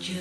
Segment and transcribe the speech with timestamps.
[0.00, 0.16] Ojo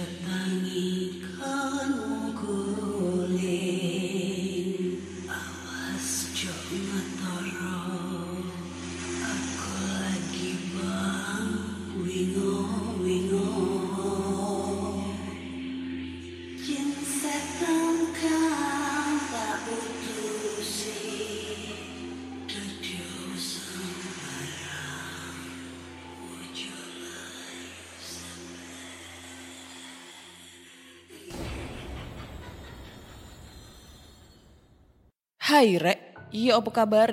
[35.59, 37.11] Hai Rek, iya apa kabar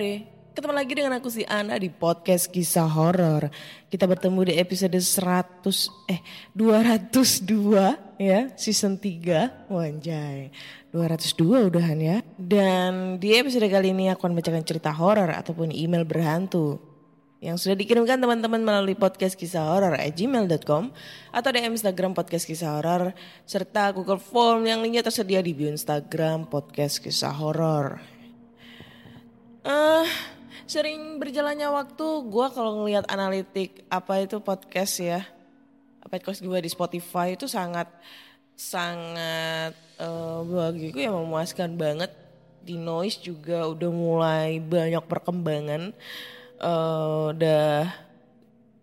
[0.55, 3.50] Ketemu lagi dengan aku si Ana di podcast kisah horor.
[3.91, 5.66] Kita bertemu di episode 100
[6.06, 6.22] eh
[6.55, 9.66] 202 ya, season 3.
[9.66, 10.55] Wanjay.
[10.94, 12.22] 202 udahan ya.
[12.38, 16.78] Dan di episode kali ini aku akan bacakan cerita horor ataupun email berhantu
[17.42, 20.94] yang sudah dikirimkan teman-teman melalui podcast kisah horor at gmail.com
[21.34, 23.10] atau DM Instagram podcast kisah horor
[23.42, 28.16] serta Google Form yang linknya tersedia di bio Instagram podcast kisah horor.
[29.66, 30.06] Eh,
[30.71, 32.06] sering berjalannya waktu.
[32.31, 35.27] Gue kalau ngelihat analitik apa itu podcast ya,
[36.06, 37.91] podcast gue di Spotify itu sangat
[38.54, 42.15] sangat eh, bagiku ya memuaskan banget.
[42.62, 45.91] Di noise juga udah mulai banyak perkembangan.
[46.62, 47.91] Eh, udah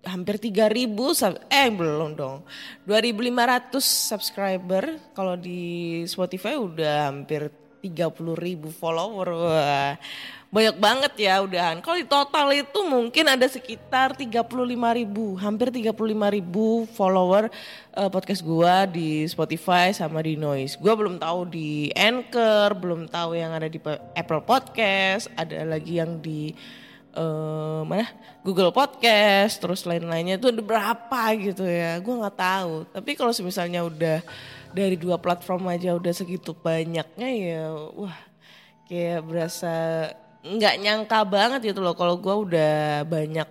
[0.04, 2.44] hampir 3000 sub- eh belum dong.
[2.84, 5.00] 2500 subscriber.
[5.16, 7.48] Kalau di Spotify udah hampir
[7.80, 9.28] 30.000 follower.
[9.32, 9.96] Wah
[10.54, 11.82] banyak banget ya udahan.
[11.82, 14.46] Kalau di total itu mungkin ada sekitar 35.000
[15.42, 17.50] hampir 35.000 follower
[17.98, 20.78] eh, podcast gua di Spotify sama di Noise.
[20.78, 23.82] Gua belum tahu di Anchor belum tahu yang ada di
[24.14, 26.54] Apple Podcast ada lagi yang di
[27.14, 28.06] eh mana?
[28.46, 30.38] Google Podcast terus lain-lainnya.
[30.38, 31.98] Itu ada berapa gitu ya?
[31.98, 32.74] Gue nggak tahu.
[32.94, 34.22] Tapi kalau misalnya udah
[34.74, 38.18] dari dua platform aja udah segitu banyaknya ya wah
[38.90, 39.74] kayak berasa
[40.44, 43.48] nggak nyangka banget gitu loh kalau gue udah banyak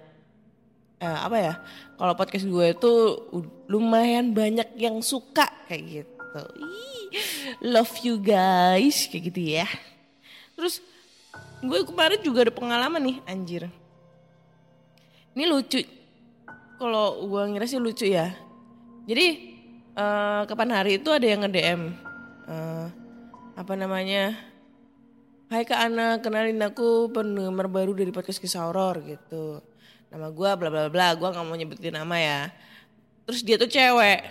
[1.00, 1.54] eh, apa ya
[1.97, 2.92] kalau podcast gue itu
[3.70, 6.42] lumayan banyak yang suka kayak gitu.
[6.58, 7.14] Ih,
[7.62, 9.66] love you guys kayak gitu ya.
[10.58, 10.82] Terus
[11.62, 13.62] gue kemarin juga ada pengalaman nih anjir.
[15.32, 15.81] Ini lucu
[16.76, 18.34] kalau gue ngira sih lucu ya.
[19.06, 19.26] Jadi
[19.94, 21.82] eh, kapan hari itu ada yang nge DM
[22.50, 22.86] eh,
[23.56, 24.51] apa namanya
[25.52, 29.60] Hai Kak Ana, kenalin aku penggemar baru dari podcast kisah horor gitu.
[30.08, 32.40] Nama gue bla bla bla, gue nggak mau nyebutin nama ya.
[33.28, 34.24] Terus dia tuh cewek.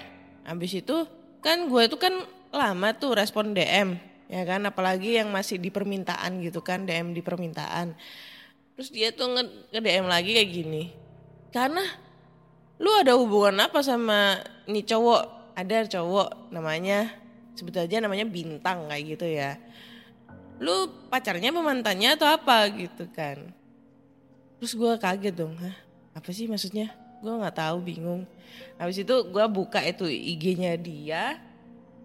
[0.50, 1.06] Habis itu
[1.46, 4.02] kan gue tuh kan lama tuh respon DM,
[4.34, 4.66] ya kan?
[4.66, 7.94] Apalagi yang masih di permintaan gitu kan, DM di permintaan.
[8.74, 10.90] Terus dia tuh nge, DM lagi kayak gini.
[11.54, 11.86] Karena
[12.82, 15.54] lu ada hubungan apa sama nih cowok?
[15.54, 17.14] Ada cowok namanya
[17.54, 19.62] sebut aja namanya Bintang kayak gitu ya
[20.62, 22.70] lu pacarnya apa mantannya atau apa?
[22.70, 23.50] Gitu kan.
[24.62, 25.74] Terus gue kaget dong Hah,
[26.14, 26.94] apa sih maksudnya?
[27.26, 28.30] Gue nggak tahu bingung.
[28.78, 31.42] Habis itu gue buka itu IG-nya dia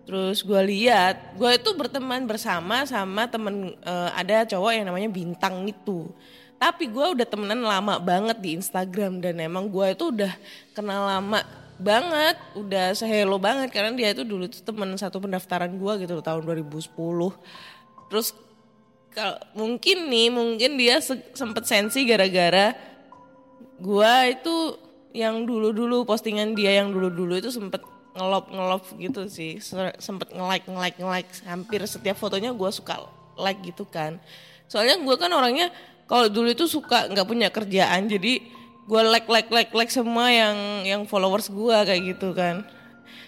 [0.07, 5.69] terus gue lihat gue itu berteman bersama sama temen eh, ada cowok yang namanya bintang
[5.69, 6.09] itu.
[6.57, 10.33] Tapi gue udah temenan lama banget di Instagram dan emang gue itu udah
[10.73, 11.45] kenal lama
[11.77, 16.49] banget udah sehelo banget karena dia itu dulu tuh temen satu pendaftaran gue gitu tahun
[16.49, 16.89] 2010
[18.09, 18.33] terus
[19.17, 22.77] kalau mungkin nih mungkin dia se- sempet sensi gara-gara
[23.81, 24.77] gua itu
[25.17, 27.81] yang dulu-dulu postingan dia yang dulu-dulu itu sempet
[28.13, 29.57] ngelop ngelop gitu sih.
[29.57, 33.09] Se- sempet nge like nge like nge like hampir setiap fotonya gua suka
[33.41, 34.21] like gitu kan.
[34.69, 35.73] Soalnya gua kan orangnya
[36.05, 38.45] kalau dulu itu suka nggak punya kerjaan jadi
[38.85, 42.69] gua like like like like semua yang yang followers gua kayak gitu kan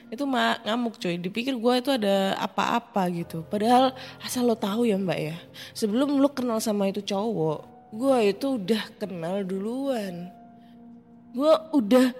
[0.08, 1.16] itu ma- ngamuk cuy.
[1.20, 3.44] Dipikir gue itu ada apa-apa gitu.
[3.46, 3.92] Padahal
[4.24, 5.36] asal lo tahu ya mbak ya.
[5.76, 10.28] Sebelum lo kenal sama itu cowok gue itu udah kenal duluan.
[11.32, 12.12] Gue udah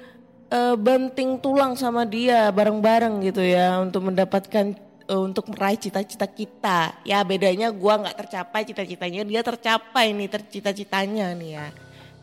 [0.49, 4.77] eh, banting tulang sama dia bareng-bareng gitu ya untuk mendapatkan
[5.09, 6.97] eh, untuk meraih cita-cita kita.
[7.05, 11.67] Ya bedanya gue nggak tercapai cita-citanya dia tercapai nih tercita-citanya nih ya.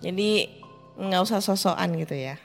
[0.02, 0.30] Jadi
[0.96, 2.40] nggak usah sosokan gitu ya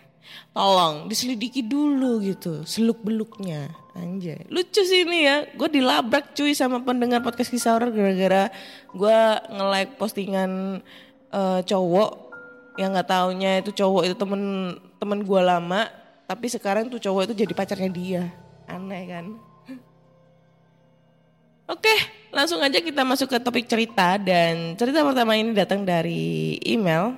[0.50, 6.82] tolong diselidiki dulu gitu seluk beluknya anjay lucu sih ini ya gue dilabrak cuy sama
[6.82, 8.50] pendengar podcast kisah horor gara-gara
[8.90, 9.18] gue
[9.54, 10.82] nge-like postingan
[11.30, 12.30] eh, cowok
[12.78, 15.86] yang nggak taunya itu cowok itu temen temen gue lama
[16.26, 18.22] tapi sekarang tuh cowok itu jadi pacarnya dia
[18.66, 19.26] aneh kan
[21.70, 21.94] Oke,
[22.34, 27.14] langsung aja kita masuk ke topik cerita dan cerita pertama ini datang dari email.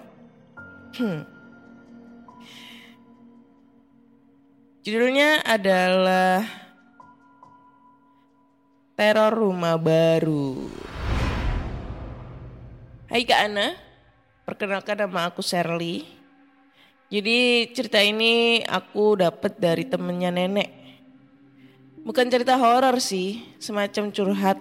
[0.93, 1.31] Hmm.
[4.82, 6.43] Judulnya adalah
[8.99, 10.67] Teror Rumah Baru.
[13.06, 13.79] Hai Kak Ana,
[14.43, 16.02] perkenalkan nama aku Shirley.
[17.14, 20.75] Jadi cerita ini aku dapat dari temennya nenek.
[22.02, 24.58] Bukan cerita horor sih, semacam curhat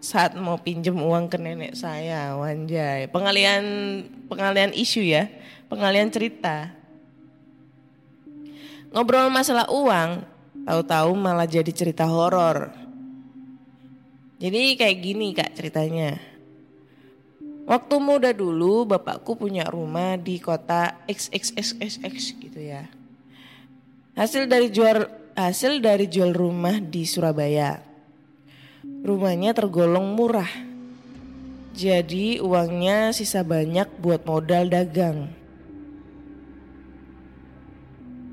[0.00, 3.12] saat mau pinjem uang ke nenek saya, wanjay.
[3.12, 3.64] Pengalian
[4.32, 5.28] pengalian isu ya,
[5.68, 6.77] pengalian cerita.
[8.88, 10.24] Ngobrol masalah uang,
[10.64, 12.72] tahu-tahu malah jadi cerita horor.
[14.38, 16.16] Jadi kayak gini kak ceritanya.
[17.68, 22.88] Waktu muda dulu bapakku punya rumah di kota XXXXX gitu ya.
[24.16, 25.04] Hasil dari jual
[25.36, 27.84] hasil dari jual rumah di Surabaya.
[28.82, 30.48] Rumahnya tergolong murah.
[31.76, 35.37] Jadi uangnya sisa banyak buat modal dagang.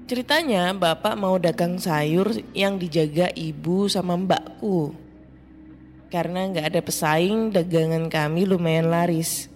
[0.05, 4.93] Ceritanya bapak mau dagang sayur yang dijaga ibu sama mbakku.
[6.13, 9.49] Karena nggak ada pesaing dagangan kami lumayan laris.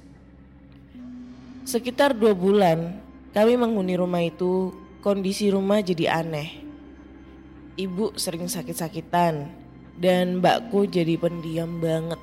[1.70, 2.98] Sekitar dua bulan
[3.30, 4.74] kami menghuni rumah itu
[5.06, 6.66] kondisi rumah jadi aneh.
[7.78, 9.54] Ibu sering sakit-sakitan
[10.02, 12.18] dan mbakku jadi pendiam banget.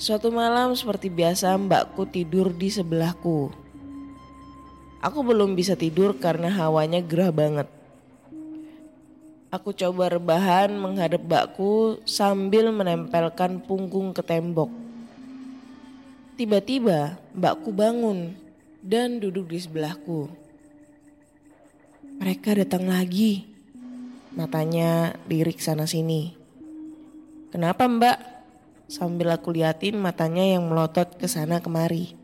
[0.00, 3.61] Suatu malam seperti biasa mbakku tidur di sebelahku.
[5.02, 7.66] Aku belum bisa tidur karena hawanya gerah banget.
[9.50, 14.70] Aku coba rebahan menghadap mbakku sambil menempelkan punggung ke tembok.
[16.38, 18.38] Tiba-tiba mbakku bangun
[18.78, 20.30] dan duduk di sebelahku.
[22.22, 23.50] Mereka datang lagi.
[24.38, 26.32] Matanya lirik sana sini.
[27.50, 28.16] Kenapa mbak?
[28.86, 32.21] Sambil aku liatin matanya yang melotot ke sana kemari.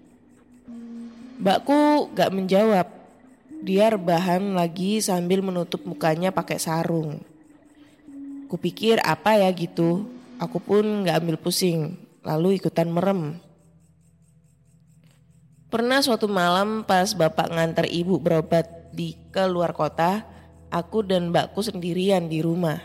[1.39, 2.87] Mbakku gak menjawab.
[3.63, 7.23] Dia rebahan lagi sambil menutup mukanya pakai sarung.
[8.51, 10.07] Kupikir apa ya gitu.
[10.43, 11.95] Aku pun gak ambil pusing.
[12.27, 13.39] Lalu ikutan merem.
[15.71, 20.25] Pernah suatu malam pas bapak ngantar ibu berobat di ke luar kota,
[20.73, 22.81] aku dan mbakku sendirian di rumah.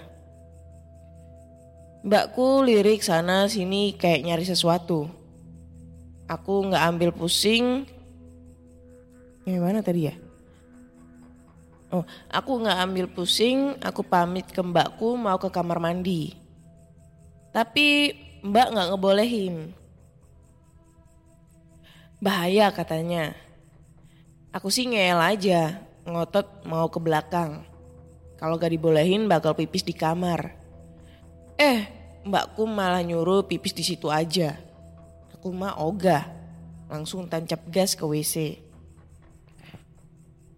[2.03, 5.07] Mbakku lirik sana sini kayak nyari sesuatu.
[6.27, 7.87] Aku nggak ambil pusing.
[9.43, 10.15] Yang mana tadi ya?
[11.93, 13.77] Oh, aku nggak ambil pusing.
[13.83, 16.33] Aku pamit ke mbakku mau ke kamar mandi.
[17.53, 19.55] Tapi mbak nggak ngebolehin.
[22.23, 23.35] Bahaya katanya.
[24.53, 27.65] Aku sih ngeyel aja, ngotot mau ke belakang.
[28.37, 30.55] Kalau gak dibolehin bakal pipis di kamar.
[31.57, 31.87] Eh,
[32.23, 34.55] mbakku malah nyuruh pipis di situ aja.
[35.35, 36.27] Aku mah ogah,
[36.87, 38.61] langsung tancap gas ke WC.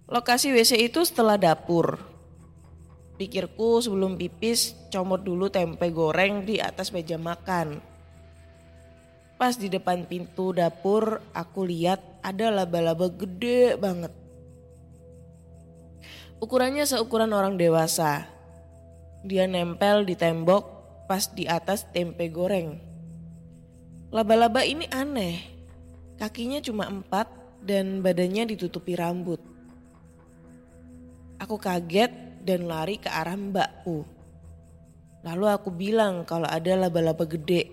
[0.06, 1.98] Lokasi WC itu setelah dapur.
[3.18, 7.82] Pikirku sebelum pipis comot dulu tempe goreng di atas meja makan.
[9.42, 14.14] Pas di depan pintu dapur aku lihat ada laba-laba gede banget.
[16.38, 18.30] Ukurannya seukuran orang dewasa.
[19.26, 20.70] Dia nempel di tembok
[21.10, 22.78] pas di atas tempe goreng.
[24.14, 25.42] Laba-laba ini aneh.
[26.22, 27.26] Kakinya cuma empat
[27.66, 29.55] dan badannya ditutupi rambut.
[31.42, 32.12] Aku kaget
[32.46, 34.08] dan lari ke arah mbakku.
[35.26, 37.66] Lalu aku bilang kalau ada laba-laba gede.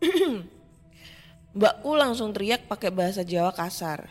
[1.58, 4.08] Mbakku langsung teriak pakai bahasa Jawa kasar.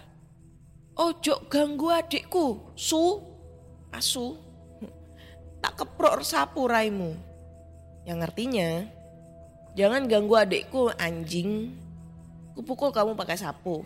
[0.94, 3.22] Ojo ganggu adikku, su,
[3.90, 4.38] asu.
[5.64, 7.18] Tak keprok sapu raimu.
[8.06, 8.86] Yang artinya,
[9.74, 11.74] jangan ganggu adikku anjing.
[12.54, 13.82] Kupukul kamu pakai sapu.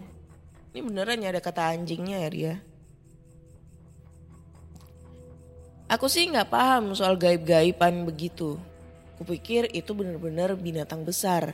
[0.76, 2.56] Ini beneran ya ada kata anjingnya ya dia.
[5.92, 8.56] Aku sih nggak paham soal gaib-gaiban begitu.
[9.20, 11.52] Kupikir itu benar-benar binatang besar.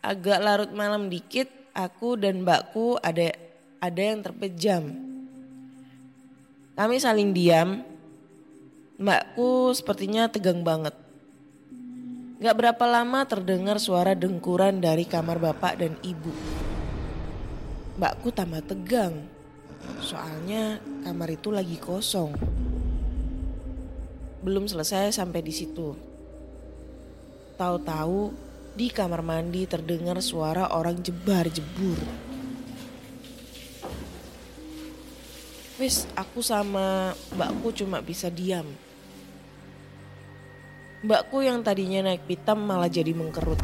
[0.00, 3.36] Agak larut malam dikit, aku dan mbakku ada
[3.84, 4.96] ada yang terpejam.
[6.72, 7.84] Kami saling diam.
[8.96, 10.96] Mbakku sepertinya tegang banget.
[12.40, 16.32] Gak berapa lama terdengar suara dengkuran dari kamar bapak dan ibu.
[18.00, 19.37] Mbakku tambah tegang.
[20.04, 22.32] Soalnya kamar itu lagi kosong.
[24.44, 25.96] Belum selesai sampai di situ.
[27.58, 28.30] Tahu-tahu
[28.78, 31.98] di kamar mandi terdengar suara orang jebar-jebur.
[35.78, 38.66] Wis, aku sama mbakku cuma bisa diam.
[41.06, 43.62] Mbakku yang tadinya naik pitam malah jadi mengkerut.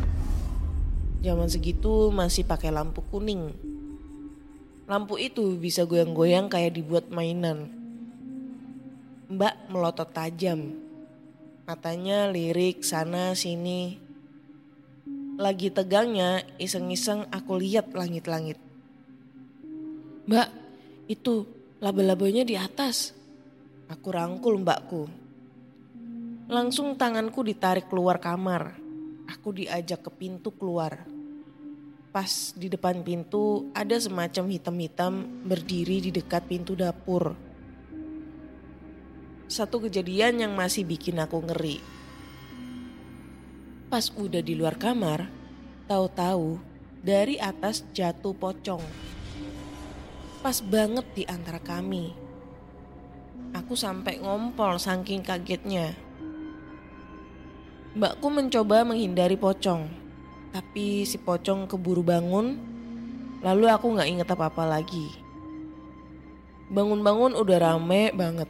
[1.23, 3.74] Zaman segitu masih pakai lampu kuning.
[4.85, 7.73] Lampu itu bisa goyang-goyang kayak dibuat mainan.
[9.33, 10.77] Mbak melotot tajam.
[11.65, 13.97] Matanya lirik sana sini.
[15.41, 18.61] Lagi tegangnya iseng-iseng aku lihat langit-langit.
[20.29, 20.49] Mbak,
[21.09, 21.49] itu
[21.81, 23.17] laba-labanya di atas.
[23.89, 25.09] Aku rangkul mbakku.
[26.45, 28.77] Langsung tanganku ditarik keluar kamar.
[29.33, 31.14] Aku diajak ke pintu keluar.
[32.15, 37.35] Pas di depan pintu ada semacam hitam-hitam berdiri di dekat pintu dapur.
[39.51, 41.83] Satu kejadian yang masih bikin aku ngeri.
[43.91, 45.27] Pas udah di luar kamar,
[45.91, 46.63] tahu-tahu
[47.03, 48.87] dari atas jatuh pocong.
[50.39, 52.15] Pas banget di antara kami.
[53.59, 55.99] Aku sampai ngompol saking kagetnya.
[57.99, 60.04] Mbakku mencoba menghindari pocong,
[60.55, 62.55] tapi si pocong keburu bangun,
[63.43, 65.11] lalu aku gak inget apa-apa lagi.
[66.71, 68.47] Bangun-bangun udah rame banget.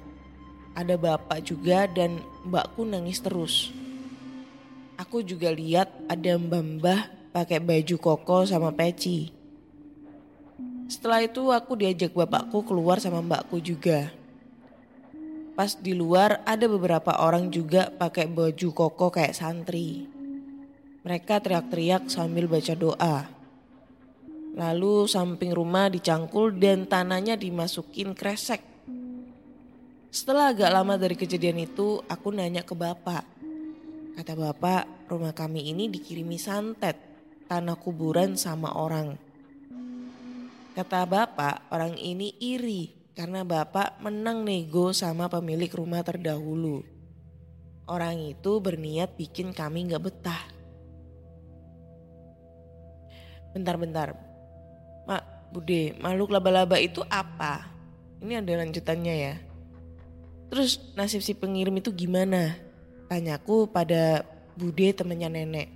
[0.77, 3.73] Ada bapak juga dan mbakku nangis terus.
[5.01, 9.33] Aku juga lihat ada mbah-mbah pakai baju koko sama peci.
[10.93, 14.13] Setelah itu aku diajak bapakku keluar sama mbakku juga.
[15.57, 20.14] Pas di luar ada beberapa orang juga pakai baju koko kayak santri.
[21.05, 23.29] Mereka teriak-teriak sambil baca doa.
[24.57, 28.65] Lalu samping rumah dicangkul dan tanahnya dimasukin kresek.
[30.09, 33.21] Setelah agak lama dari kejadian itu, aku nanya ke bapak.
[34.17, 36.97] Kata bapak, rumah kami ini dikirimi santet,
[37.51, 39.19] tanah kuburan sama orang.
[40.73, 46.81] Kata bapak, orang ini iri karena bapak menang nego sama pemilik rumah terdahulu.
[47.91, 50.54] Orang itu berniat bikin kami gak betah.
[53.55, 54.19] Bentar-bentar,
[55.07, 57.71] Mak, Bude, makhluk laba-laba itu apa?
[58.19, 59.35] Ini ada lanjutannya ya.
[60.51, 62.59] Terus nasib si pengirim itu gimana?
[63.07, 64.27] Tanyaku pada
[64.59, 65.71] Bude temennya nenek.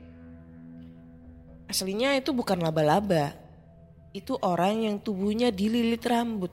[1.69, 3.37] Aslinya itu bukan laba-laba.
[4.17, 6.51] Itu orang yang tubuhnya dililit rambut.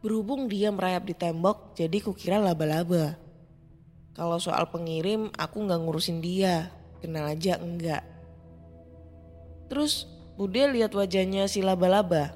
[0.00, 3.18] Berhubung dia merayap di tembok, jadi kukira laba-laba.
[4.16, 6.72] Kalau soal pengirim, aku nggak ngurusin dia.
[7.00, 8.04] Kenal aja enggak.
[9.70, 12.32] Terus Bude lihat wajahnya si laba-laba.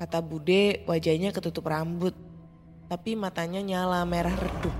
[0.00, 2.16] Kata Bude wajahnya ketutup rambut.
[2.88, 4.72] Tapi matanya nyala merah redup.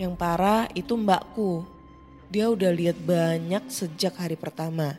[0.00, 1.66] Yang parah itu mbakku.
[2.32, 4.96] Dia udah lihat banyak sejak hari pertama.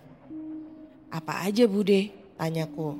[1.09, 2.11] Apa aja Bude?
[2.37, 2.99] Tanyaku.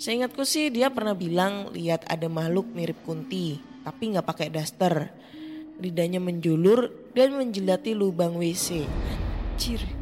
[0.00, 5.12] Seingatku sih dia pernah bilang lihat ada makhluk mirip kunti, tapi nggak pakai daster.
[5.78, 8.82] Lidahnya menjulur dan menjelati lubang WC.
[9.54, 9.93] Anjir.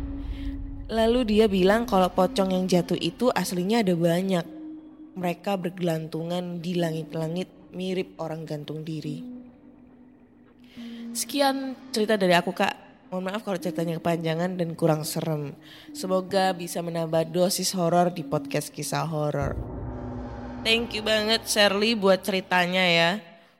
[0.91, 4.47] Lalu dia bilang kalau pocong yang jatuh itu aslinya ada banyak.
[5.15, 9.23] Mereka bergelantungan di langit-langit mirip orang gantung diri.
[11.13, 12.73] Sekian cerita dari aku kak.
[13.13, 15.53] Mohon maaf kalau ceritanya kepanjangan dan kurang serem.
[15.93, 19.53] Semoga bisa menambah dosis horor di podcast kisah horor.
[20.65, 23.11] Thank you banget Shirley buat ceritanya ya.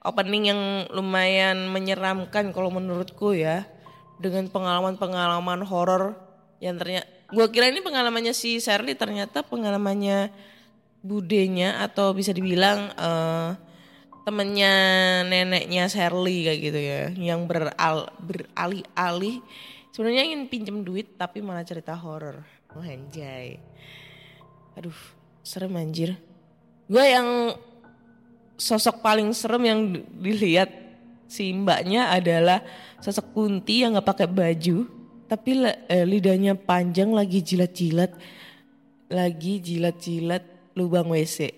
[0.01, 0.61] Opening yang
[0.97, 3.69] lumayan menyeramkan kalau menurutku ya.
[4.17, 6.17] Dengan pengalaman-pengalaman horor
[6.63, 10.31] yang ternyata gue kira ini pengalamannya si Shirley ternyata pengalamannya
[11.03, 13.51] budenya atau bisa dibilang eh,
[14.23, 14.75] temennya
[15.27, 19.43] neneknya Shirley kayak gitu ya yang beral beralih-alih.
[19.91, 22.47] Sebenarnya ingin pinjem duit tapi malah cerita horor.
[22.73, 23.59] Oh anjay.
[24.79, 24.95] Aduh
[25.43, 26.15] serem anjir.
[26.87, 27.59] Gue yang
[28.55, 30.71] sosok paling serem yang di- dilihat
[31.27, 32.63] si mbaknya adalah
[33.03, 35.02] sosok kunti yang nggak pakai baju
[35.33, 38.13] tapi eh, lidahnya panjang lagi jilat-jilat
[39.09, 40.45] lagi jilat-jilat
[40.77, 41.49] lubang WC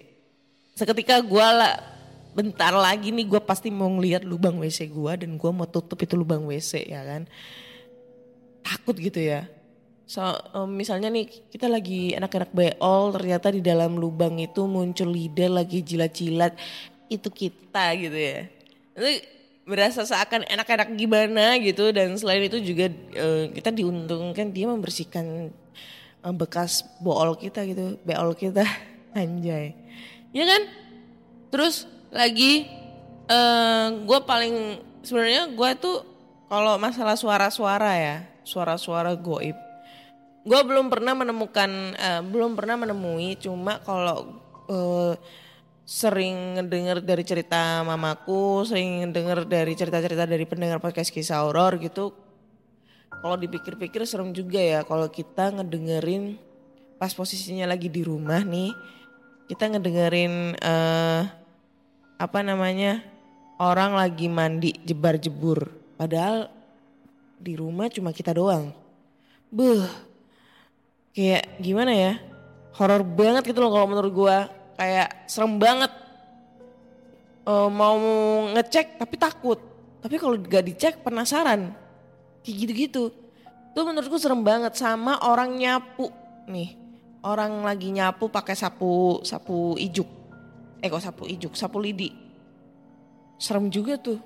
[0.78, 1.94] seketika gue lah
[2.34, 6.18] bentar lagi nih gue pasti mau ngeliat lubang WC gue dan gue mau tutup itu
[6.18, 7.30] lubang WC ya kan.
[8.66, 9.46] Takut gitu ya.
[10.04, 10.20] So,
[10.52, 15.80] um, misalnya nih kita lagi anak-anak beol ternyata di dalam lubang itu muncul lidah lagi
[15.80, 16.58] jilat-jilat
[17.08, 18.50] itu kita gitu ya.
[19.64, 25.50] Berasa seakan enak-enak gimana gitu dan selain itu juga uh, kita diuntungkan dia membersihkan
[26.20, 28.64] uh, bekas bool kita gitu, beol kita
[29.18, 29.72] anjay.
[30.36, 30.62] Ya kan?
[31.48, 32.68] Terus lagi
[33.32, 36.04] uh, gue paling sebenarnya gue tuh
[36.52, 39.56] kalau masalah suara-suara ya, suara-suara goib
[40.44, 44.36] gue belum pernah menemukan uh, belum pernah menemui cuma kalau
[44.68, 45.16] uh,
[45.84, 52.16] sering dengar dari cerita mamaku sering dengar dari cerita-cerita dari pendengar podcast kisah horor gitu.
[53.12, 56.40] Kalau dipikir-pikir serem juga ya kalau kita ngedengerin
[56.96, 58.72] pas posisinya lagi di rumah nih
[59.44, 61.28] kita ngedengerin uh,
[62.16, 63.04] apa namanya
[63.60, 65.68] orang lagi mandi jebar jebur.
[66.00, 66.48] Padahal
[67.36, 68.72] di rumah cuma kita doang.
[69.52, 69.84] Beuh,
[71.12, 72.12] kayak gimana ya
[72.74, 75.92] horor banget gitu loh kalau menurut gua kayak serem banget.
[77.44, 77.98] Uh, mau
[78.56, 79.60] ngecek tapi takut.
[80.00, 81.72] Tapi kalau gak dicek penasaran.
[82.44, 83.04] Kayak gitu-gitu.
[83.72, 84.76] Itu menurutku serem banget.
[84.76, 86.12] Sama orang nyapu.
[86.48, 86.76] Nih
[87.24, 90.06] orang lagi nyapu pakai sapu sapu ijuk.
[90.84, 91.56] Eh kok sapu ijuk?
[91.56, 92.12] Sapu lidi.
[93.40, 94.20] Serem juga tuh.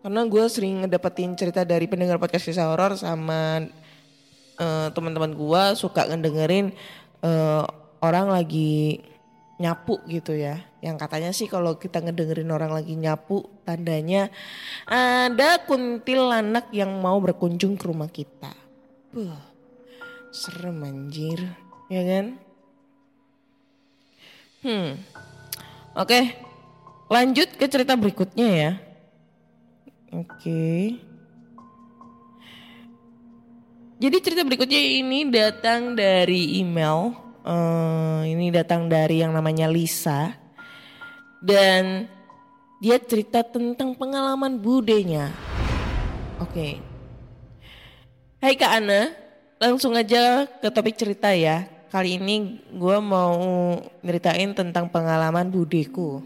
[0.00, 3.66] Karena gue sering ngedapetin cerita dari pendengar podcast kisah horor sama
[4.58, 6.74] uh, teman-teman gua suka ngedengerin
[7.22, 7.64] uh,
[8.02, 9.02] orang lagi
[9.58, 10.62] nyapu gitu ya.
[10.78, 14.30] Yang katanya sih kalau kita ngedengerin orang lagi nyapu tandanya
[14.86, 18.54] ada kuntilanak yang mau berkunjung ke rumah kita.
[19.10, 19.34] Buh,
[20.30, 21.42] serem anjir,
[21.90, 22.26] ya kan?
[24.58, 24.98] Hmm,
[25.94, 26.18] oke,
[27.10, 28.72] lanjut ke cerita berikutnya ya.
[30.14, 30.98] Oke.
[33.98, 37.27] Jadi cerita berikutnya ini datang dari email.
[37.48, 40.36] Uh, ini datang dari yang namanya Lisa.
[41.40, 42.04] Dan
[42.76, 45.32] dia cerita tentang pengalaman budenya.
[46.44, 46.52] Oke.
[46.52, 46.72] Okay.
[48.44, 49.16] Hai Kak Ana,
[49.56, 51.64] langsung aja ke topik cerita ya.
[51.88, 53.40] Kali ini gue mau
[54.04, 56.20] nyeritain tentang pengalaman budeku.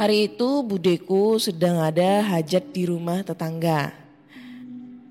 [0.00, 3.92] Hari itu budeku sedang ada hajat di rumah tetangga.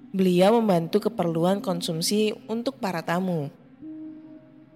[0.10, 3.61] Beliau membantu keperluan konsumsi untuk para tamu.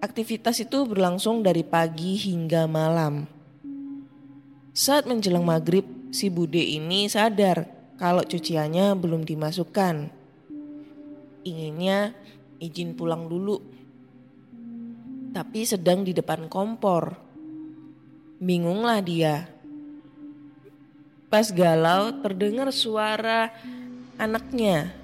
[0.06, 3.26] Aktivitas itu berlangsung dari pagi hingga malam.
[4.70, 5.82] Saat menjelang maghrib,
[6.14, 7.66] si Bude ini sadar
[7.98, 10.06] kalau cuciannya belum dimasukkan.
[11.42, 12.14] Inginnya
[12.62, 13.58] izin pulang dulu.
[15.34, 17.18] Tapi sedang di depan kompor.
[18.38, 19.50] Bingunglah dia.
[21.26, 23.50] Pas galau terdengar suara
[24.22, 24.94] anaknya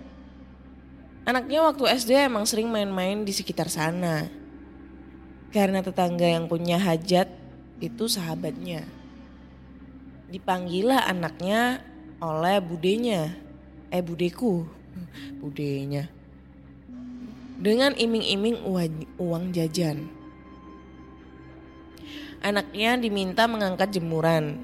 [1.23, 4.42] Anaknya waktu SD emang sering main-main di sekitar sana.
[5.53, 7.29] Karena tetangga yang punya hajat
[7.77, 8.89] itu sahabatnya.
[10.33, 11.85] Dipanggillah anaknya
[12.25, 13.37] oleh budenya.
[13.93, 14.65] Eh budeku.
[15.45, 16.09] Budenya.
[17.61, 18.65] Dengan iming-iming
[19.21, 20.09] uang jajan.
[22.41, 24.57] Anaknya diminta mengangkat jemuran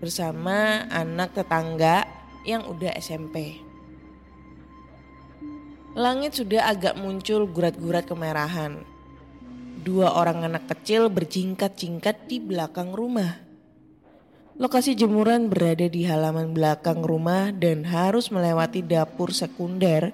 [0.00, 2.08] bersama anak tetangga
[2.48, 3.60] yang udah SMP.
[5.92, 8.95] Langit sudah agak muncul gurat-gurat kemerahan.
[9.86, 13.38] Dua orang anak kecil berjingkat-jingkat di belakang rumah.
[14.58, 20.10] Lokasi jemuran berada di halaman belakang rumah dan harus melewati dapur sekunder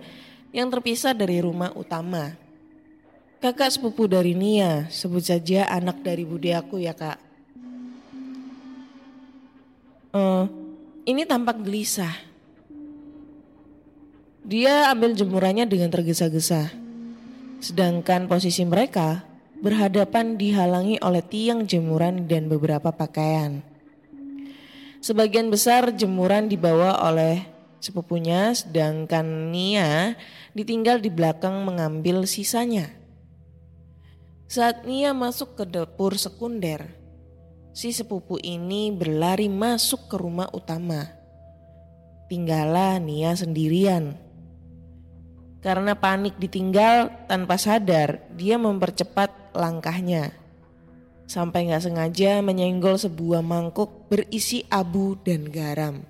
[0.52, 2.36] yang terpisah dari rumah utama.
[3.40, 7.16] Kakak sepupu dari Nia, sebut saja anak dari budi aku ya kak.
[10.12, 10.44] Uh,
[11.08, 12.12] ini tampak gelisah
[14.42, 16.68] dia ambil jemurannya dengan tergesa-gesa.
[17.62, 19.31] Sedangkan posisi mereka
[19.62, 23.62] berhadapan dihalangi oleh tiang jemuran dan beberapa pakaian.
[24.98, 27.46] Sebagian besar jemuran dibawa oleh
[27.78, 30.18] sepupunya sedangkan Nia
[30.54, 32.90] ditinggal di belakang mengambil sisanya.
[34.50, 36.92] Saat Nia masuk ke dapur sekunder,
[37.70, 41.06] si sepupu ini berlari masuk ke rumah utama.
[42.26, 44.18] Tinggallah Nia sendirian
[45.62, 50.32] karena panik ditinggal tanpa sadar, dia mempercepat langkahnya.
[51.24, 56.04] Sampai gak sengaja menyenggol sebuah mangkuk berisi abu dan garam.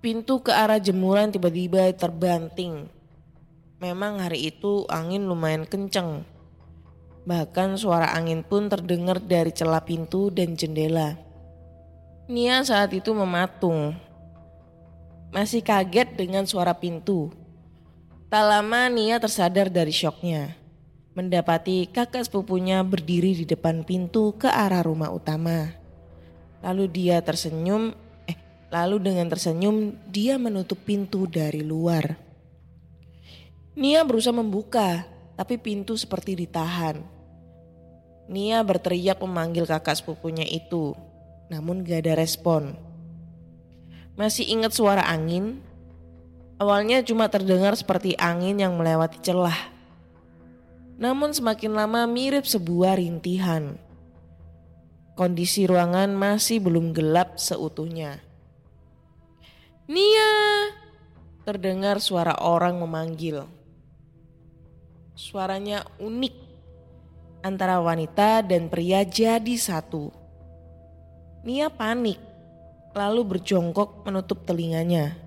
[0.00, 2.88] Pintu ke arah jemuran tiba-tiba terbanting.
[3.80, 6.24] Memang hari itu angin lumayan kenceng.
[7.24, 11.16] Bahkan suara angin pun terdengar dari celah pintu dan jendela.
[12.28, 13.96] Nia saat itu mematung.
[15.32, 17.32] Masih kaget dengan suara pintu.
[18.30, 20.54] Tak lama Nia tersadar dari syoknya.
[21.18, 25.74] Mendapati kakak sepupunya berdiri di depan pintu ke arah rumah utama.
[26.62, 27.90] Lalu dia tersenyum,
[28.30, 28.38] eh
[28.70, 32.14] lalu dengan tersenyum dia menutup pintu dari luar.
[33.74, 37.02] Nia berusaha membuka, tapi pintu seperti ditahan.
[38.30, 40.94] Nia berteriak memanggil kakak sepupunya itu,
[41.50, 42.78] namun gak ada respon.
[44.14, 45.66] Masih ingat suara angin?
[46.60, 49.56] Awalnya cuma terdengar seperti angin yang melewati celah.
[51.00, 53.80] Namun semakin lama mirip sebuah rintihan.
[55.16, 58.20] Kondisi ruangan masih belum gelap seutuhnya.
[59.88, 60.32] Nia!
[61.48, 63.48] Terdengar suara orang memanggil.
[65.16, 66.36] Suaranya unik
[67.40, 70.12] antara wanita dan pria jadi satu.
[71.40, 72.20] Nia panik,
[72.92, 75.19] lalu berjongkok menutup telinganya.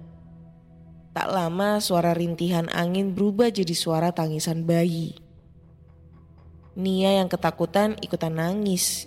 [1.14, 5.14] Tak lama suara rintihan angin berubah jadi suara tangisan bayi.
[6.74, 9.06] Nia yang ketakutan ikutan nangis.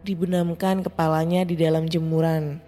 [0.00, 2.64] Dibenamkan kepalanya di dalam jemuran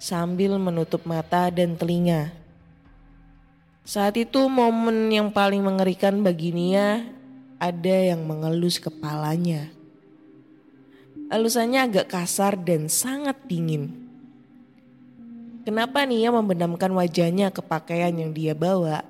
[0.00, 2.32] sambil menutup mata dan telinga.
[3.84, 7.04] Saat itu momen yang paling mengerikan bagi Nia
[7.60, 9.68] ada yang mengelus kepalanya.
[11.28, 14.09] Elusannya agak kasar dan sangat dingin.
[15.62, 19.04] Kenapa Nia membenamkan wajahnya ke pakaian yang dia bawa?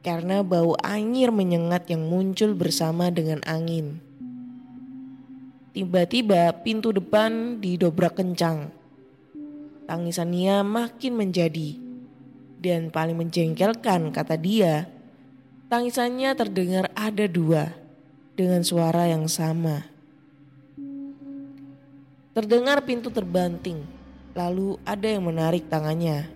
[0.00, 4.00] Karena bau anyir menyengat yang muncul bersama dengan angin.
[5.76, 8.72] Tiba-tiba pintu depan didobrak kencang.
[9.84, 11.76] Tangisan Nia makin menjadi.
[12.60, 14.84] Dan paling menjengkelkan kata dia,
[15.70, 17.70] Tangisannya terdengar ada dua
[18.34, 19.86] dengan suara yang sama.
[22.34, 23.78] Terdengar pintu terbanting,
[24.34, 26.30] lalu ada yang menarik tangannya.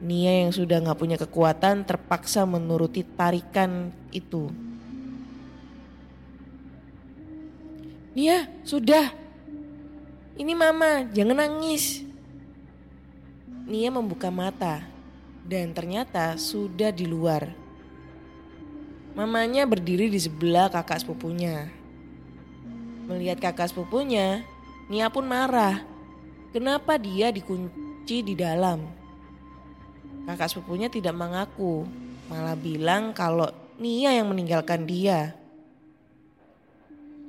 [0.00, 4.48] Nia yang sudah gak punya kekuatan terpaksa menuruti tarikan itu.
[8.16, 9.12] Nia, sudah.
[10.40, 12.00] Ini mama, jangan nangis.
[13.68, 14.88] Nia membuka mata
[15.44, 17.52] dan ternyata sudah di luar.
[19.12, 21.68] Mamanya berdiri di sebelah kakak sepupunya.
[23.04, 24.46] Melihat kakak sepupunya,
[24.88, 25.89] Nia pun marah.
[26.50, 28.82] Kenapa dia dikunci di dalam?
[30.26, 31.86] Kakak sepupunya tidak mengaku,
[32.26, 33.46] malah bilang kalau
[33.78, 35.38] Nia yang meninggalkan dia.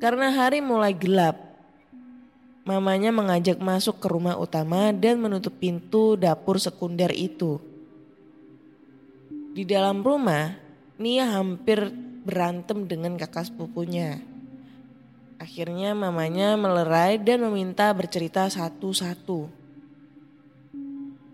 [0.02, 1.38] Karena hari mulai gelap,
[2.66, 7.62] mamanya mengajak masuk ke rumah utama dan menutup pintu dapur sekunder itu.
[9.54, 10.58] Di dalam rumah,
[10.98, 11.94] Nia hampir
[12.26, 14.31] berantem dengan kakak sepupunya.
[15.42, 19.50] Akhirnya mamanya melerai dan meminta bercerita satu-satu.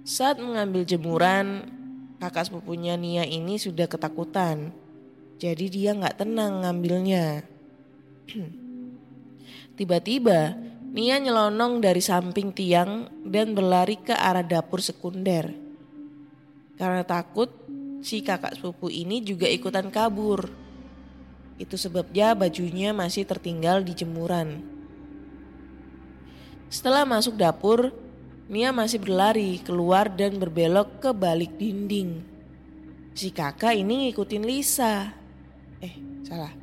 [0.08, 1.68] Saat mengambil jemuran,
[2.16, 4.72] kakak sepupunya Nia ini sudah ketakutan.
[5.44, 7.44] Jadi dia nggak tenang ngambilnya.
[9.78, 10.56] Tiba-tiba
[10.96, 15.52] Nia nyelonong dari samping tiang dan berlari ke arah dapur sekunder.
[16.80, 17.52] Karena takut,
[18.00, 20.67] si kakak sepupu ini juga ikutan kabur.
[21.58, 24.62] Itu sebabnya bajunya masih tertinggal di jemuran.
[26.70, 27.90] Setelah masuk dapur,
[28.48, 32.24] Mia masih berlari keluar dan berbelok ke balik dinding.
[33.12, 35.12] Si kakak ini ngikutin Lisa.
[35.84, 36.54] Eh, salah.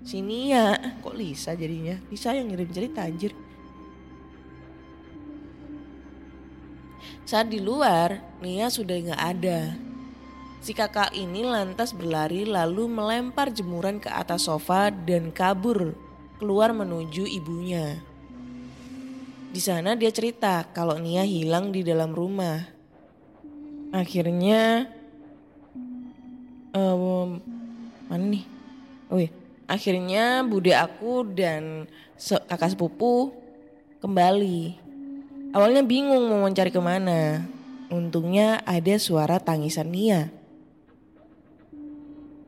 [0.00, 2.00] Si Nia, kok Lisa jadinya?
[2.08, 3.36] Lisa yang ngirim cerita anjir.
[7.28, 9.89] Saat di luar, Nia sudah nggak ada.
[10.60, 15.96] Si kakak ini lantas berlari lalu melempar jemuran ke atas sofa dan kabur
[16.36, 17.96] keluar menuju ibunya.
[19.50, 22.60] Di sana dia cerita kalau Nia hilang di dalam rumah.
[23.90, 24.84] Akhirnya,
[26.76, 27.40] um,
[28.06, 28.44] mana nih?
[29.08, 29.32] Oh iya,
[29.64, 31.88] akhirnya bude aku dan
[32.20, 33.32] kakak sepupu
[34.04, 34.76] kembali.
[35.56, 37.48] Awalnya bingung mau mencari ke mana.
[37.90, 40.39] Untungnya ada suara tangisan Nia.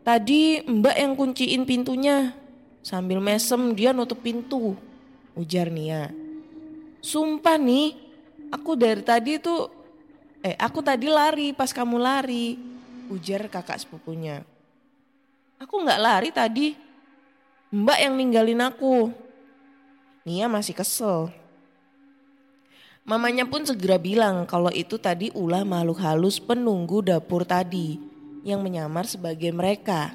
[0.02, 2.34] Tadi mbak yang kunciin pintunya.
[2.82, 4.74] Sambil mesem dia nutup pintu.
[5.38, 6.10] Ujar Nia.
[6.98, 7.94] Sumpah nih,
[8.50, 9.70] aku dari tadi tuh,
[10.42, 12.58] eh aku tadi lari pas kamu lari.
[13.14, 14.42] Ujar kakak sepupunya.
[15.62, 16.74] Aku gak lari tadi.
[17.70, 19.14] Mbak yang ninggalin aku.
[20.26, 21.30] Nia masih kesel.
[23.06, 28.11] Mamanya pun segera bilang kalau itu tadi ulah makhluk halus penunggu dapur tadi
[28.42, 30.14] yang menyamar sebagai mereka.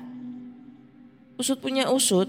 [1.37, 2.27] usut punya usut,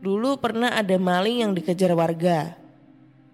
[0.00, 2.56] dulu pernah ada maling yang dikejar warga.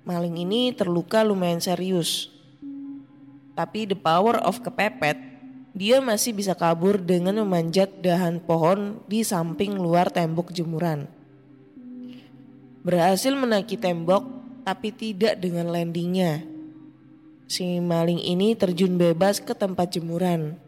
[0.06, 2.30] Maling ini terluka lumayan serius.
[3.56, 5.18] Tapi the power of kepepet,
[5.76, 11.04] dia masih bisa kabur dengan memanjat dahan pohon di samping luar tembok jemuran.
[12.86, 14.24] Berhasil menaiki tembok,
[14.64, 16.46] tapi tidak dengan landingnya.
[17.46, 20.65] Si maling ini terjun bebas ke tempat jemuran.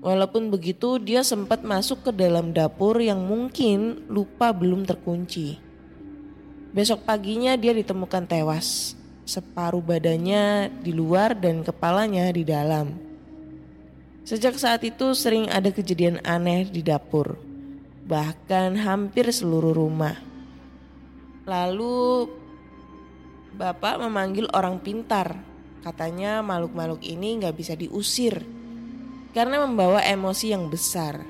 [0.00, 5.60] Walaupun begitu, dia sempat masuk ke dalam dapur yang mungkin lupa belum terkunci.
[6.72, 8.96] Besok paginya dia ditemukan tewas,
[9.28, 12.96] separuh badannya di luar dan kepalanya di dalam.
[14.24, 17.36] Sejak saat itu sering ada kejadian aneh di dapur,
[18.08, 20.16] bahkan hampir seluruh rumah.
[21.44, 22.24] Lalu
[23.52, 25.36] bapak memanggil orang pintar,
[25.84, 28.59] katanya makhluk-makhluk ini nggak bisa diusir
[29.30, 31.22] karena membawa emosi yang besar.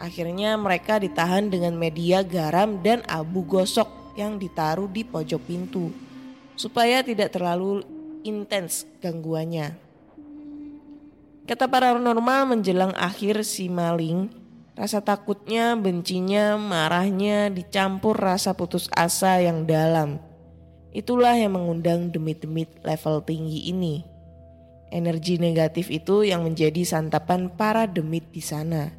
[0.00, 5.92] Akhirnya mereka ditahan dengan media garam dan abu gosok yang ditaruh di pojok pintu
[6.56, 7.84] supaya tidak terlalu
[8.24, 9.76] intens gangguannya.
[11.48, 14.30] Kata paranormal menjelang akhir si maling,
[14.76, 20.20] rasa takutnya, bencinya, marahnya dicampur rasa putus asa yang dalam.
[20.94, 24.09] Itulah yang mengundang demit-demit level tinggi ini.
[24.90, 28.90] Energi negatif itu yang menjadi santapan para demit di sana.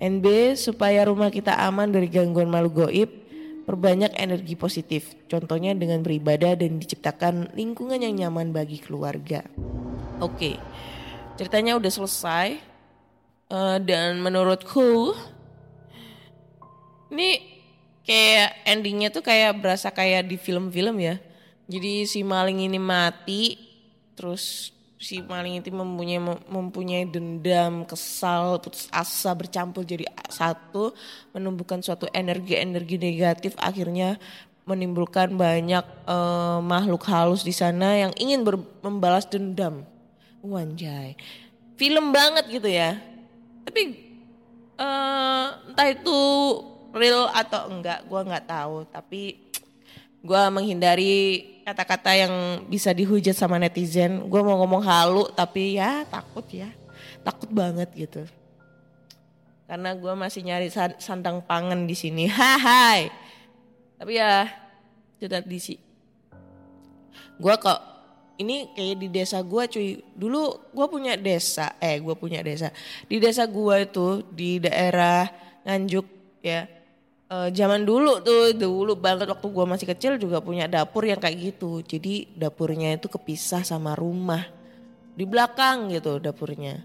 [0.00, 3.20] NB, supaya rumah kita aman dari gangguan malu goib,
[3.68, 5.14] perbanyak energi positif.
[5.30, 9.46] Contohnya dengan beribadah dan diciptakan lingkungan yang nyaman bagi keluarga.
[10.18, 10.58] Oke,
[11.38, 12.48] ceritanya udah selesai.
[13.50, 15.14] Eh, dan menurutku,
[17.14, 17.38] ini
[18.02, 21.22] kayak endingnya tuh kayak berasa kayak di film-film ya.
[21.70, 23.69] Jadi si maling ini mati,
[24.20, 30.92] terus si maling itu mempunyai mempunyai dendam, kesal, putus asa bercampur jadi satu,
[31.32, 34.20] menumbuhkan suatu energi-energi negatif akhirnya
[34.68, 39.88] menimbulkan banyak eh, makhluk halus di sana yang ingin ber- membalas dendam.
[40.44, 41.16] Wanjay.
[41.80, 43.00] Film banget gitu ya.
[43.64, 43.82] Tapi
[44.76, 46.18] eh, entah itu
[46.92, 48.84] real atau enggak, gua nggak tahu.
[48.92, 49.40] Tapi
[50.20, 54.26] gua menghindari kata-kata yang bisa dihujat sama netizen.
[54.26, 56.66] Gua mau ngomong halu tapi ya takut ya,
[57.22, 58.26] takut banget gitu.
[59.70, 62.26] Karena gua masih nyari san- sandang pangan di sini.
[62.34, 63.06] Hai.
[64.02, 64.50] Tapi ya
[65.22, 65.78] tidak disi.
[67.38, 67.78] Gua kok
[68.42, 70.02] ini kayak di desa gua cuy.
[70.18, 72.74] Dulu gua punya desa, eh gua punya desa.
[73.06, 75.30] Di desa gua itu di daerah
[75.60, 76.06] Nganjuk
[76.40, 76.79] ya.
[77.30, 81.54] Eh, zaman dulu tuh dulu banget waktu gua masih kecil juga punya dapur yang kayak
[81.54, 81.78] gitu.
[81.78, 84.50] Jadi dapurnya itu kepisah sama rumah.
[85.14, 86.82] Di belakang gitu dapurnya.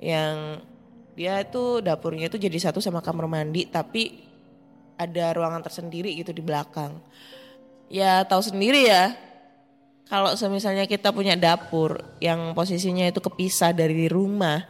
[0.00, 0.64] Yang
[1.12, 4.24] dia itu dapurnya itu jadi satu sama kamar mandi tapi
[4.96, 6.96] ada ruangan tersendiri gitu di belakang.
[7.92, 9.12] Ya tahu sendiri ya.
[10.08, 14.64] Kalau semisalnya kita punya dapur yang posisinya itu kepisah dari rumah,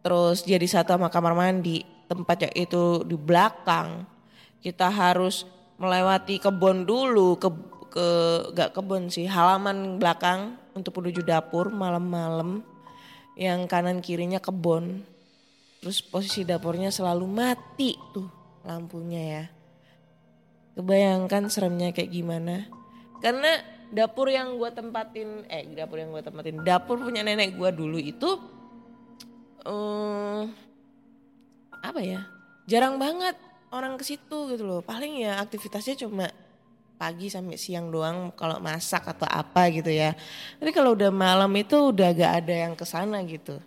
[0.00, 4.04] terus jadi satu sama kamar mandi, tempatnya itu di belakang,
[4.60, 5.44] kita harus
[5.76, 7.48] melewati kebun dulu, ke
[7.94, 8.08] ke
[8.58, 12.66] gak kebun sih, halaman belakang untuk menuju dapur malam-malam,
[13.38, 15.06] yang kanan kirinya kebun,
[15.78, 18.26] terus posisi dapurnya selalu mati tuh
[18.66, 19.44] lampunya ya.
[20.74, 22.66] Kebayangkan seremnya kayak gimana?
[23.22, 23.62] Karena
[23.94, 28.30] dapur yang gue tempatin, eh dapur yang gue tempatin, dapur punya nenek gue dulu itu,
[29.70, 30.42] eh
[31.84, 32.24] apa ya?
[32.64, 33.36] Jarang banget
[33.68, 34.80] orang ke situ gitu loh.
[34.80, 36.32] Paling ya aktivitasnya cuma
[36.96, 40.16] pagi sampai siang doang kalau masak atau apa gitu ya.
[40.56, 43.60] Tapi kalau udah malam itu udah gak ada yang ke sana gitu.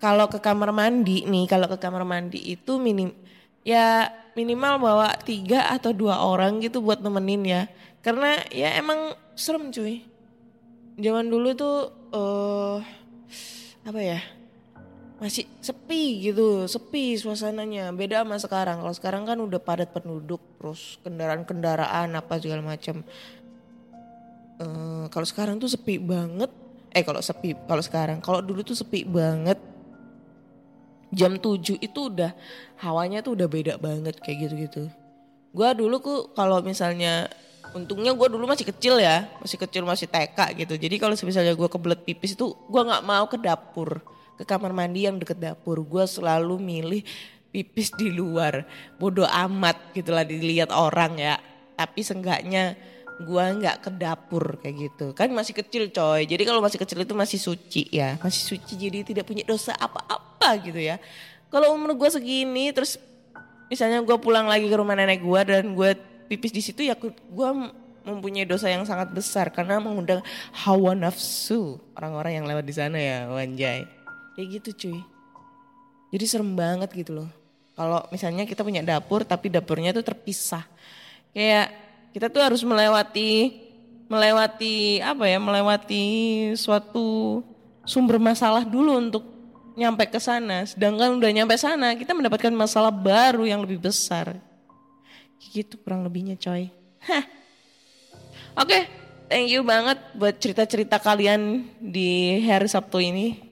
[0.00, 3.12] Kalau ke kamar mandi nih, kalau ke kamar mandi itu minim
[3.64, 7.62] ya minimal bawa tiga atau dua orang gitu buat nemenin ya.
[8.00, 10.04] Karena ya emang serem cuy.
[11.00, 11.76] Zaman dulu tuh
[12.14, 12.78] eh
[13.84, 14.20] apa ya?
[15.24, 17.88] Masih sepi gitu, sepi suasananya.
[17.96, 18.84] Beda sama sekarang.
[18.84, 23.00] Kalau sekarang kan udah padat penduduk, terus kendaraan-kendaraan apa segala macam.
[24.60, 26.52] Eh kalau sekarang tuh sepi banget.
[26.92, 29.56] Eh kalau sepi, kalau sekarang, kalau dulu tuh sepi banget
[31.08, 32.36] jam 7 itu udah
[32.84, 34.92] hawanya tuh udah beda banget kayak gitu-gitu.
[35.56, 37.32] Gua dulu ku kalau misalnya
[37.74, 40.74] untungnya gua dulu masih kecil ya, masih kecil masih TK gitu.
[40.76, 43.98] Jadi kalau misalnya gua kebelet pipis itu gua nggak mau ke dapur,
[44.36, 45.82] ke kamar mandi yang deket dapur.
[45.82, 47.02] Gua selalu milih
[47.54, 48.66] pipis di luar.
[48.98, 51.38] Bodoh amat gitu lah dilihat orang ya.
[51.74, 52.78] Tapi seenggaknya
[53.26, 55.06] gua nggak ke dapur kayak gitu.
[55.14, 56.26] Kan masih kecil coy.
[56.26, 60.60] Jadi kalau masih kecil itu masih suci ya, masih suci jadi tidak punya dosa apa-apa
[60.60, 60.98] gitu ya.
[61.54, 62.98] kalau umur gue segini terus
[63.70, 65.90] misalnya gue pulang lagi ke rumah nenek gue dan gue
[66.28, 67.50] pipis di situ ya gue
[68.04, 70.20] mempunyai dosa yang sangat besar karena mengundang
[70.52, 73.88] hawa nafsu orang-orang yang lewat di sana ya wanjay
[74.34, 75.00] kayak gitu cuy.
[76.14, 77.30] Jadi serem banget gitu loh.
[77.74, 80.62] Kalau misalnya kita punya dapur tapi dapurnya tuh terpisah.
[81.34, 81.74] Kayak
[82.14, 83.62] kita tuh harus melewati
[84.06, 86.04] melewati apa ya melewati
[86.54, 87.40] suatu
[87.82, 89.24] sumber masalah dulu untuk
[89.74, 90.62] nyampe ke sana.
[90.62, 94.38] Sedangkan udah nyampe sana kita mendapatkan masalah baru yang lebih besar.
[95.50, 96.70] Gitu kurang lebihnya coy.
[98.54, 98.86] Oke,
[99.26, 103.43] thank you banget buat cerita-cerita kalian di hari Sabtu ini.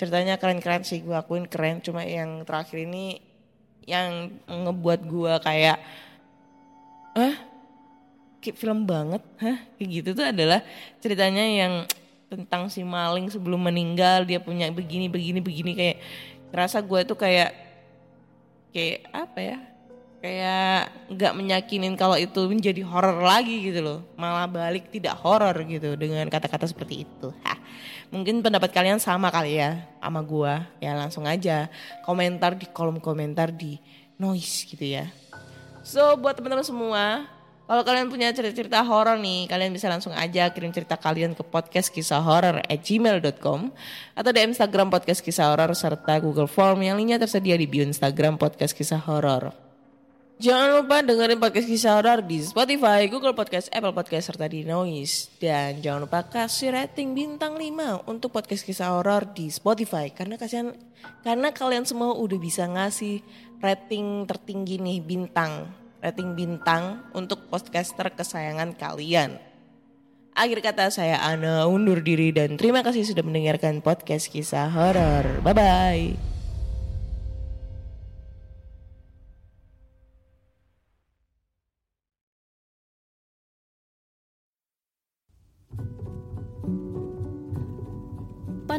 [0.00, 1.84] Ceritanya keren-keren sih, gue akuin keren.
[1.84, 3.20] Cuma yang terakhir ini
[3.84, 5.76] yang ngebuat gue kayak,
[7.20, 7.36] ah,
[8.40, 10.64] kayak film banget, hah, kayak gitu tuh adalah
[11.04, 11.84] ceritanya yang
[12.32, 15.76] tentang si maling sebelum meninggal dia punya begini begini begini.
[15.76, 15.96] Kayak
[16.48, 17.52] ngerasa gue tuh kayak
[18.72, 19.58] kayak apa ya
[20.20, 23.98] kayak nggak menyakinin kalau itu menjadi horor lagi gitu loh.
[24.20, 27.32] Malah balik tidak horor gitu dengan kata-kata seperti itu.
[27.44, 27.58] Hah.
[28.10, 30.68] mungkin pendapat kalian sama kali ya sama gua.
[30.78, 31.72] Ya langsung aja
[32.04, 33.80] komentar di kolom komentar di
[34.20, 35.08] noise gitu ya.
[35.80, 37.24] So buat teman-teman semua
[37.70, 41.94] kalau kalian punya cerita-cerita horor nih, kalian bisa langsung aja kirim cerita kalian ke podcast
[41.94, 43.70] kisah horor at gmail.com
[44.18, 46.82] atau di Instagram podcast kisah horor serta Google Form.
[46.82, 49.69] Yang linknya tersedia di bio Instagram podcast kisah horor.
[50.40, 55.36] Jangan lupa dengerin podcast kisah horor di Spotify, Google Podcast, Apple Podcast, serta di Noise.
[55.36, 60.08] Dan jangan lupa kasih rating bintang 5 untuk podcast kisah horor di Spotify.
[60.08, 60.72] Karena kasihan,
[61.20, 63.20] karena kalian semua udah bisa ngasih
[63.60, 65.76] rating tertinggi nih bintang.
[66.00, 69.36] Rating bintang untuk podcaster kesayangan kalian.
[70.32, 75.44] Akhir kata saya Ana undur diri dan terima kasih sudah mendengarkan podcast kisah horor.
[75.44, 76.29] Bye-bye.